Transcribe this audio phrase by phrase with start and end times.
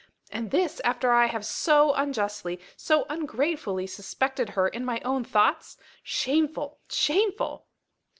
[0.31, 5.77] And this after I have so unjustly, so ungratefully suspected her in my own thoughts?
[6.01, 6.79] Shameful!
[6.89, 7.67] shameful!"